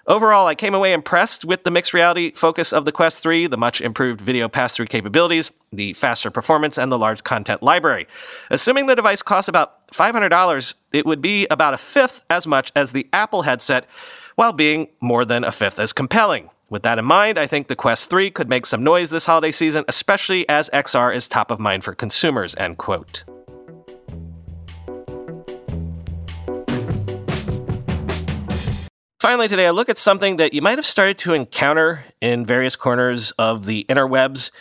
Overall, 0.08 0.48
I 0.48 0.56
came 0.56 0.74
away 0.74 0.92
impressed 0.92 1.44
with 1.44 1.62
the 1.62 1.70
mixed 1.70 1.92
reality 1.92 2.32
focus 2.32 2.72
of 2.72 2.84
the 2.84 2.92
Quest 2.92 3.22
3, 3.22 3.46
the 3.46 3.56
much 3.56 3.80
improved 3.80 4.20
video 4.20 4.48
pass 4.48 4.74
through 4.74 4.86
capabilities, 4.86 5.52
the 5.72 5.92
faster 5.94 6.32
performance, 6.32 6.78
and 6.78 6.90
the 6.90 6.98
large 6.98 7.22
content 7.22 7.62
library. 7.62 8.08
Assuming 8.50 8.86
the 8.86 8.96
device 8.96 9.22
costs 9.22 9.48
about 9.48 9.88
$500, 9.92 10.74
it 10.92 11.06
would 11.06 11.20
be 11.20 11.46
about 11.48 11.74
a 11.74 11.78
fifth 11.78 12.24
as 12.28 12.46
much 12.46 12.72
as 12.74 12.90
the 12.90 13.08
Apple 13.12 13.42
headset, 13.42 13.86
while 14.36 14.52
being 14.52 14.88
more 15.00 15.24
than 15.24 15.42
a 15.42 15.50
fifth 15.50 15.78
as 15.78 15.92
compelling. 15.92 16.50
With 16.70 16.82
that 16.82 16.98
in 16.98 17.04
mind, 17.04 17.38
I 17.38 17.46
think 17.46 17.66
the 17.66 17.76
Quest 17.76 18.08
3 18.08 18.30
could 18.30 18.48
make 18.48 18.66
some 18.66 18.84
noise 18.84 19.10
this 19.10 19.26
holiday 19.26 19.50
season, 19.50 19.84
especially 19.88 20.48
as 20.48 20.70
XR 20.70 21.14
is 21.14 21.28
top 21.28 21.50
of 21.50 21.58
mind 21.58 21.84
for 21.84 21.94
consumers, 21.94 22.54
end 22.56 22.78
quote. 22.78 23.24
finally, 29.26 29.48
today 29.48 29.66
I 29.66 29.70
look 29.70 29.88
at 29.88 29.98
something 29.98 30.36
that 30.36 30.54
you 30.54 30.62
might 30.62 30.78
have 30.78 30.86
started 30.86 31.18
to 31.18 31.34
encounter 31.34 32.04
in 32.20 32.46
various 32.46 32.76
corners 32.76 33.32
of 33.32 33.66
the 33.66 33.84
interwebs. 33.88 34.52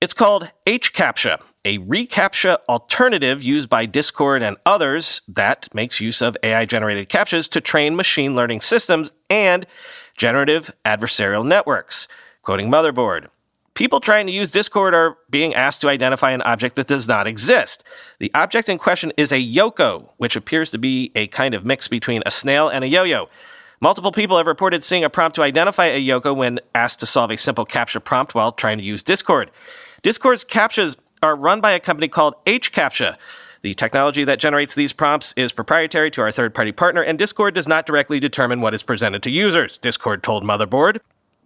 It's 0.00 0.14
called 0.14 0.50
HCAPTCHA, 0.66 1.38
a 1.64 1.78
reCAPTCHA 1.78 2.58
alternative 2.68 3.42
used 3.42 3.68
by 3.68 3.84
Discord 3.84 4.42
and 4.42 4.56
others 4.64 5.20
that 5.28 5.68
makes 5.74 6.00
use 6.00 6.22
of 6.22 6.36
AI 6.42 6.64
generated 6.64 7.08
CAPTCHAs 7.08 7.48
to 7.50 7.60
train 7.60 7.96
machine 7.96 8.34
learning 8.34 8.60
systems 8.60 9.12
and 9.28 9.66
generative 10.16 10.70
adversarial 10.84 11.46
networks. 11.46 12.08
Quoting 12.42 12.70
Motherboard. 12.70 13.26
People 13.74 14.00
trying 14.00 14.26
to 14.26 14.32
use 14.32 14.50
Discord 14.50 14.94
are 14.94 15.16
being 15.28 15.54
asked 15.54 15.80
to 15.82 15.88
identify 15.88 16.32
an 16.32 16.42
object 16.42 16.76
that 16.76 16.86
does 16.86 17.06
not 17.06 17.26
exist. 17.26 17.84
The 18.18 18.30
object 18.34 18.68
in 18.68 18.78
question 18.78 19.12
is 19.16 19.30
a 19.30 19.42
Yoko, 19.42 20.10
which 20.16 20.36
appears 20.36 20.70
to 20.70 20.78
be 20.78 21.12
a 21.14 21.26
kind 21.28 21.54
of 21.54 21.64
mix 21.64 21.88
between 21.88 22.22
a 22.26 22.30
snail 22.30 22.68
and 22.68 22.84
a 22.84 22.88
yo 22.88 23.04
yo. 23.04 23.28
Multiple 23.80 24.12
people 24.12 24.36
have 24.36 24.46
reported 24.46 24.82
seeing 24.82 25.04
a 25.04 25.10
prompt 25.10 25.34
to 25.36 25.42
identify 25.42 25.86
a 25.86 26.00
Yoko 26.00 26.36
when 26.36 26.60
asked 26.74 27.00
to 27.00 27.06
solve 27.06 27.30
a 27.30 27.38
simple 27.38 27.64
CAPTCHA 27.64 28.04
prompt 28.04 28.34
while 28.34 28.52
trying 28.52 28.78
to 28.78 28.84
use 28.84 29.02
Discord. 29.02 29.50
Discord's 30.02 30.44
CAPTCHAs 30.44 30.96
are 31.22 31.36
run 31.36 31.60
by 31.60 31.72
a 31.72 31.80
company 31.80 32.08
called 32.08 32.34
HCAPTCHA. 32.46 33.16
The 33.62 33.74
technology 33.74 34.24
that 34.24 34.38
generates 34.38 34.74
these 34.74 34.92
prompts 34.92 35.34
is 35.36 35.52
proprietary 35.52 36.10
to 36.12 36.22
our 36.22 36.32
third 36.32 36.54
party 36.54 36.72
partner, 36.72 37.02
and 37.02 37.18
Discord 37.18 37.54
does 37.54 37.68
not 37.68 37.84
directly 37.84 38.18
determine 38.18 38.60
what 38.60 38.72
is 38.72 38.82
presented 38.82 39.22
to 39.24 39.30
users, 39.30 39.76
Discord 39.76 40.22
told 40.22 40.44
Motherboard. 40.44 41.00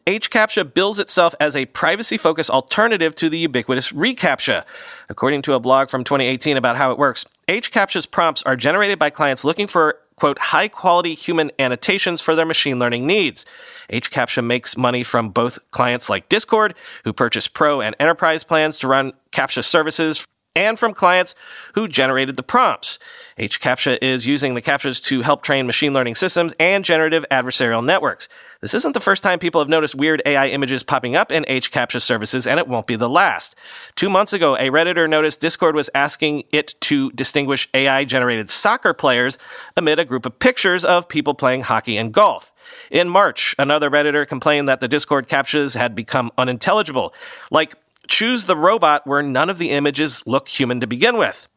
HCAPTCHA 0.07 0.75
bills 0.75 0.99
itself 0.99 1.35
as 1.40 1.57
a 1.57 1.64
privacy 1.66 2.19
focused 2.19 2.50
alternative 2.50 3.14
to 3.16 3.31
the 3.31 3.38
ubiquitous 3.38 3.90
reCAPTCHA. 3.93 4.64
According 5.09 5.43
to 5.43 5.54
a 5.54 5.61
blog 5.61 5.88
from 5.88 6.04
2018 6.04 6.57
about 6.57 6.76
how 6.76 6.93
it 6.93 6.99
works, 6.99 7.25
HCAPTCHA's 7.49 8.07
prompts 8.07 8.43
are 8.43 8.54
generated 8.54 8.99
by 8.99 9.09
clients 9.11 9.45
looking 9.45 9.66
for 9.66 9.99
quote, 10.16 10.38
high 10.38 10.68
quality 10.68 11.14
human 11.14 11.50
annotations 11.59 12.21
for 12.21 12.35
their 12.35 12.47
machine 12.47 12.78
learning 12.78 13.06
needs. 13.06 13.44
HCAPTCHA 13.90 14.44
makes 14.44 14.76
money 14.76 15.02
from 15.02 15.30
both 15.30 15.59
clients 15.71 16.09
like 16.09 16.28
Discord, 16.28 16.75
who 17.04 17.12
purchase 17.12 17.49
pro 17.49 17.80
and 17.80 17.97
enterprise 17.99 18.44
plans 18.44 18.78
to 18.78 18.88
run 18.88 19.12
CAPTCHA 19.33 19.64
services 19.64 20.26
and 20.57 20.79
from 20.79 20.93
clients 20.93 21.35
who 21.75 21.89
generated 21.89 22.37
the 22.37 22.43
prompts. 22.43 22.99
HCAPTCHA 23.39 23.99
is 24.01 24.27
using 24.27 24.55
the 24.55 24.63
CAPTCHAs 24.63 25.03
to 25.05 25.23
help 25.23 25.43
train 25.43 25.67
machine 25.67 25.93
learning 25.93 26.15
systems 26.15 26.55
and 26.61 26.85
generative 26.85 27.27
adversarial 27.31 27.85
networks. 27.85 28.29
This 28.61 28.75
isn't 28.75 28.93
the 28.93 29.01
first 29.01 29.25
time 29.25 29.41
people 29.41 29.61
have 29.61 29.69
noticed 29.69 29.97
weird 29.97 30.23
AI 30.25 30.47
images 30.47 30.85
popping 30.85 31.17
up 31.17 31.33
in 31.33 31.45
HCAPTCHA 31.45 32.01
services, 32.01 32.47
and 32.47 32.61
it 32.61 32.69
won't 32.69 32.87
be 32.87 32.95
the 32.95 33.09
last. 33.09 33.57
Two 33.97 34.09
months 34.09 34.33
ago, 34.33 34.55
a 34.55 34.71
Redditor 34.71 35.09
noticed 35.09 35.41
Discord 35.41 35.75
was 35.75 35.91
asking 35.95 36.45
it 36.53 36.75
to 36.83 37.11
distinguish 37.13 37.69
AI 37.75 38.05
generated 38.05 38.49
soccer 38.49 38.95
players 38.95 39.37
amid 39.77 39.99
a 39.99 40.05
group 40.05 40.25
of 40.25 40.39
pictures 40.39 40.85
of 40.85 41.09
people 41.09 41.35
playing 41.35 41.63
hockey 41.63 41.97
and 41.97 42.15
golf. 42.15 42.53
In 42.91 43.09
March, 43.09 43.55
another 43.59 43.91
Redditor 43.91 44.27
complained 44.27 44.69
that 44.69 44.81
the 44.81 44.89
Discord 44.89 45.29
CAPTCHAs 45.29 45.77
had 45.77 45.95
become 45.95 46.31
unintelligible. 46.39 47.13
Like, 47.51 47.75
choose 48.09 48.45
the 48.45 48.57
robot 48.57 49.07
where 49.07 49.23
none 49.23 49.51
of 49.51 49.59
the 49.59 49.71
images 49.71 50.27
look 50.27 50.49
human 50.49 50.81
to 50.81 50.87
begin 50.87 51.17
with. 51.17 51.49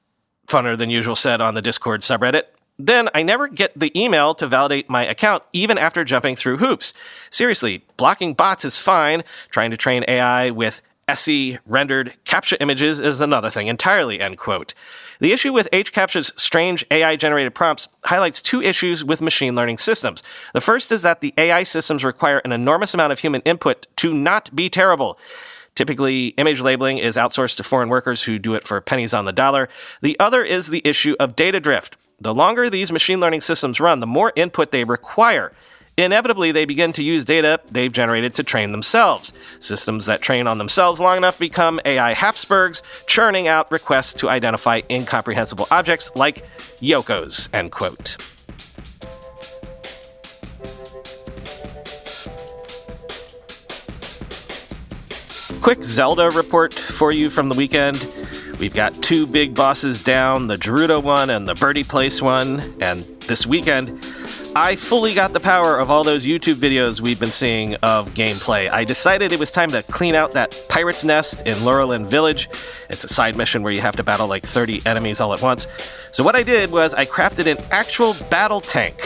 Funner 0.48 0.78
than 0.78 0.90
usual 0.90 1.16
said 1.16 1.42
on 1.42 1.54
the 1.54 1.62
Discord 1.62 2.02
subreddit. 2.02 2.44
Then 2.80 3.10
I 3.14 3.24
never 3.24 3.48
get 3.48 3.78
the 3.78 3.98
email 4.00 4.36
to 4.36 4.48
validate 4.48 4.90
my 4.90 5.06
account 5.06 5.44
even 5.52 5.78
after 5.78 6.04
jumping 6.04 6.36
through 6.36 6.58
hoops. 6.58 6.94
Seriously, 7.30 7.84
blocking 7.98 8.34
bots 8.34 8.64
is 8.64 8.80
fine. 8.80 9.24
Trying 9.50 9.72
to 9.72 9.78
train 9.78 10.06
AI 10.08 10.52
with 10.52 10.82
SE 11.10 11.58
rendered 11.66 12.14
CAPTCHA 12.26 12.58
images 12.60 13.00
is 13.00 13.22
another 13.22 13.50
thing 13.50 13.68
entirely, 13.68 14.20
end 14.20 14.38
quote. 14.38 14.74
The 15.20 15.32
issue 15.32 15.54
with 15.54 15.70
HCAPTCHA's 15.72 16.34
strange 16.36 16.86
AI 16.92 17.16
generated 17.16 17.56
prompts 17.56 17.88
highlights 18.06 18.42
two 18.42 18.62
issues 18.62 19.04
with 19.04 19.22
machine 19.22 19.56
learning 19.56 19.80
systems. 19.80 20.22
The 20.54 20.62
first 20.62 20.92
is 20.92 21.02
that 21.02 21.22
the 21.22 21.34
AI 21.38 21.64
systems 21.64 22.04
require 22.04 22.40
an 22.40 22.52
enormous 22.52 22.94
amount 22.94 23.14
of 23.14 23.20
human 23.20 23.42
input 23.42 23.88
to 23.98 24.14
not 24.14 24.56
be 24.56 24.70
terrible. 24.70 25.18
Typically, 25.78 26.30
image 26.40 26.60
labeling 26.60 26.98
is 26.98 27.18
outsourced 27.18 27.56
to 27.56 27.64
foreign 27.64 27.88
workers 27.88 28.24
who 28.24 28.40
do 28.40 28.56
it 28.56 28.66
for 28.66 28.82
pennies 28.82 29.14
on 29.14 29.26
the 29.26 29.32
dollar. 29.32 29.70
The 30.02 30.20
other 30.20 30.44
is 30.44 30.70
the 30.70 30.82
issue 30.84 31.16
of 31.20 31.36
data 31.36 31.60
drift. 31.60 31.98
The 32.20 32.34
longer 32.34 32.68
these 32.68 32.92
machine 32.92 33.20
learning 33.20 33.42
systems 33.42 33.80
run, 33.80 34.00
the 34.00 34.08
more 34.08 34.34
input 34.36 34.72
they 34.72 34.86
require. 34.86 35.54
Inevitably, 35.96 36.52
they 36.52 36.66
begin 36.66 36.94
to 36.94 37.04
use 37.04 37.26
data 37.26 37.60
they've 37.70 37.92
generated 37.92 38.34
to 38.34 38.44
train 38.44 38.72
themselves. 38.72 39.34
Systems 39.60 40.08
that 40.08 40.24
train 40.24 40.48
on 40.48 40.58
themselves 40.58 41.00
long 41.00 41.18
enough 41.18 41.38
become 41.38 41.80
AI 41.86 42.14
Habsburgs, 42.14 42.82
churning 43.06 43.48
out 43.48 43.72
requests 43.72 44.16
to 44.16 44.30
identify 44.30 44.82
incomprehensible 44.90 45.68
objects 45.70 46.12
like 46.16 46.44
Yokos, 46.82 47.50
end 47.54 47.72
quote. 47.72 48.18
Quick 55.68 55.84
Zelda 55.84 56.30
report 56.30 56.74
for 56.74 57.12
you 57.12 57.30
from 57.30 57.50
the 57.50 57.56
weekend. 57.56 58.08
We've 58.58 58.74
got 58.74 58.94
two 59.04 59.28
big 59.28 59.54
bosses 59.54 60.02
down 60.02 60.48
the 60.48 60.56
Gerudo 60.56 61.04
one 61.04 61.30
and 61.30 61.46
the 61.46 61.56
Birdie 61.56 61.84
Place 61.84 62.22
one. 62.22 62.62
And 62.80 63.02
this 63.28 63.46
weekend, 63.46 63.90
I 64.56 64.78
fully 64.78 65.14
got 65.14 65.34
the 65.34 65.42
power 65.42 65.78
of 65.78 65.92
all 65.92 66.06
those 66.06 66.26
YouTube 66.26 66.54
videos 66.54 67.02
we've 67.02 67.20
been 67.20 67.32
seeing 67.32 67.76
of 67.84 68.12
gameplay. 68.12 68.70
I 68.70 68.86
decided 68.86 69.34
it 69.34 69.40
was 69.40 69.52
time 69.52 69.70
to 69.72 69.84
clean 69.84 70.16
out 70.16 70.32
that 70.32 70.58
pirate's 70.70 71.04
nest 71.04 71.46
in 71.46 71.56
Lurelin 71.56 72.08
Village. 72.08 72.48
It's 72.90 73.04
a 73.04 73.10
side 73.10 73.36
mission 73.36 73.62
where 73.62 73.74
you 73.74 73.82
have 73.82 73.98
to 73.98 74.04
battle 74.04 74.28
like 74.28 74.44
30 74.44 74.84
enemies 74.86 75.20
all 75.20 75.34
at 75.34 75.42
once. 75.42 75.68
So, 76.14 76.24
what 76.24 76.36
I 76.36 76.44
did 76.44 76.72
was 76.72 76.94
I 76.94 77.04
crafted 77.04 77.46
an 77.46 77.62
actual 77.72 78.16
battle 78.30 78.62
tank 78.62 79.02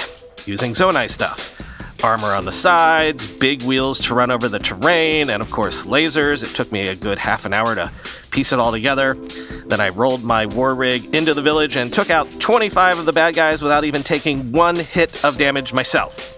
using 0.45 0.73
Zonai 0.73 1.09
stuff 1.09 1.60
armor 2.03 2.33
on 2.33 2.45
the 2.45 2.51
sides, 2.51 3.25
big 3.25 3.61
wheels 3.63 3.99
to 3.99 4.15
run 4.15 4.31
over 4.31 4.47
the 4.47 4.59
terrain, 4.59 5.29
and 5.29 5.41
of 5.41 5.51
course 5.51 5.85
lasers. 5.85 6.43
It 6.43 6.55
took 6.55 6.71
me 6.71 6.87
a 6.87 6.95
good 6.95 7.19
half 7.19 7.45
an 7.45 7.53
hour 7.53 7.75
to 7.75 7.91
piece 8.31 8.51
it 8.51 8.59
all 8.59 8.71
together. 8.71 9.15
Then 9.65 9.79
I 9.79 9.89
rolled 9.89 10.23
my 10.23 10.45
war 10.45 10.75
rig 10.75 11.13
into 11.13 11.33
the 11.33 11.41
village 11.41 11.75
and 11.75 11.93
took 11.93 12.09
out 12.09 12.29
25 12.39 12.99
of 12.99 13.05
the 13.05 13.13
bad 13.13 13.35
guys 13.35 13.61
without 13.61 13.83
even 13.83 14.03
taking 14.03 14.51
one 14.51 14.75
hit 14.75 15.23
of 15.23 15.37
damage 15.37 15.73
myself. 15.73 16.37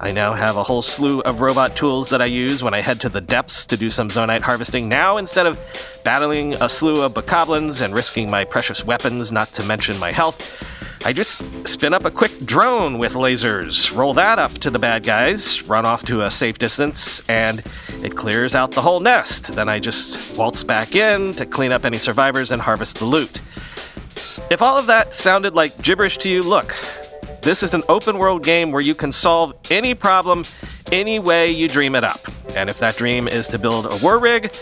I 0.00 0.12
now 0.12 0.32
have 0.32 0.56
a 0.56 0.62
whole 0.62 0.82
slew 0.82 1.20
of 1.22 1.40
robot 1.40 1.74
tools 1.74 2.10
that 2.10 2.22
I 2.22 2.26
use 2.26 2.62
when 2.62 2.74
I 2.74 2.80
head 2.80 3.00
to 3.00 3.08
the 3.08 3.20
depths 3.20 3.66
to 3.66 3.76
do 3.76 3.90
some 3.90 4.08
zonaite 4.08 4.42
harvesting 4.42 4.88
now 4.88 5.16
instead 5.16 5.46
of 5.46 5.58
battling 6.04 6.54
a 6.54 6.68
slew 6.68 7.02
of 7.02 7.14
bokoblins 7.14 7.82
and 7.84 7.92
risking 7.92 8.30
my 8.30 8.44
precious 8.44 8.84
weapons, 8.84 9.32
not 9.32 9.48
to 9.48 9.64
mention 9.64 9.98
my 9.98 10.12
health. 10.12 10.64
I 11.04 11.12
just 11.12 11.42
spin 11.66 11.94
up 11.94 12.04
a 12.04 12.10
quick 12.10 12.38
drone 12.44 12.98
with 12.98 13.14
lasers, 13.14 13.96
roll 13.96 14.14
that 14.14 14.38
up 14.38 14.52
to 14.54 14.70
the 14.70 14.78
bad 14.78 15.04
guys, 15.04 15.62
run 15.68 15.86
off 15.86 16.04
to 16.04 16.22
a 16.22 16.30
safe 16.30 16.58
distance, 16.58 17.22
and 17.28 17.62
it 18.02 18.16
clears 18.16 18.54
out 18.54 18.72
the 18.72 18.82
whole 18.82 19.00
nest. 19.00 19.54
Then 19.54 19.68
I 19.68 19.78
just 19.78 20.36
waltz 20.36 20.64
back 20.64 20.94
in 20.96 21.32
to 21.34 21.46
clean 21.46 21.72
up 21.72 21.84
any 21.84 21.98
survivors 21.98 22.50
and 22.50 22.60
harvest 22.60 22.98
the 22.98 23.04
loot. 23.04 23.40
If 24.50 24.60
all 24.60 24.78
of 24.78 24.86
that 24.86 25.14
sounded 25.14 25.54
like 25.54 25.80
gibberish 25.82 26.18
to 26.18 26.28
you, 26.28 26.42
look, 26.42 26.74
this 27.42 27.62
is 27.62 27.74
an 27.74 27.82
open 27.88 28.18
world 28.18 28.42
game 28.42 28.72
where 28.72 28.82
you 28.82 28.94
can 28.94 29.12
solve 29.12 29.54
any 29.70 29.94
problem 29.94 30.44
any 30.90 31.18
way 31.18 31.50
you 31.50 31.68
dream 31.68 31.94
it 31.94 32.04
up. 32.04 32.20
And 32.56 32.68
if 32.68 32.78
that 32.78 32.96
dream 32.96 33.28
is 33.28 33.46
to 33.48 33.58
build 33.58 33.86
a 33.86 33.96
war 34.02 34.18
rig, 34.18 34.54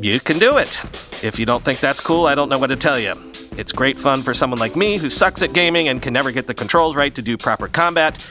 you 0.00 0.20
can 0.20 0.38
do 0.38 0.56
it. 0.56 0.82
If 1.22 1.38
you 1.38 1.46
don't 1.46 1.62
think 1.62 1.80
that's 1.80 2.00
cool, 2.00 2.26
I 2.26 2.34
don't 2.34 2.48
know 2.48 2.58
what 2.58 2.68
to 2.68 2.76
tell 2.76 2.98
you. 2.98 3.14
It's 3.56 3.72
great 3.72 3.96
fun 3.96 4.20
for 4.20 4.34
someone 4.34 4.58
like 4.58 4.76
me 4.76 4.98
who 4.98 5.08
sucks 5.08 5.42
at 5.42 5.52
gaming 5.52 5.88
and 5.88 6.02
can 6.02 6.12
never 6.12 6.30
get 6.30 6.46
the 6.46 6.54
controls 6.54 6.94
right 6.94 7.14
to 7.14 7.22
do 7.22 7.38
proper 7.38 7.68
combat. 7.68 8.30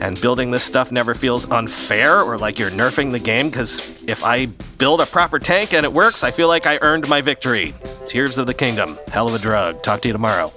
And 0.00 0.20
building 0.20 0.50
this 0.50 0.62
stuff 0.62 0.92
never 0.92 1.14
feels 1.14 1.50
unfair 1.50 2.20
or 2.20 2.36
like 2.38 2.58
you're 2.58 2.70
nerfing 2.70 3.10
the 3.10 3.18
game 3.18 3.48
because 3.48 4.04
if 4.04 4.22
I 4.24 4.46
build 4.76 5.00
a 5.00 5.06
proper 5.06 5.38
tank 5.38 5.72
and 5.72 5.84
it 5.84 5.92
works, 5.92 6.22
I 6.22 6.30
feel 6.30 6.48
like 6.48 6.66
I 6.66 6.78
earned 6.82 7.08
my 7.08 7.20
victory. 7.20 7.74
Tears 8.06 8.38
of 8.38 8.46
the 8.46 8.54
Kingdom. 8.54 8.98
Hell 9.08 9.26
of 9.26 9.34
a 9.34 9.38
drug. 9.38 9.82
Talk 9.82 10.02
to 10.02 10.08
you 10.08 10.12
tomorrow. 10.12 10.52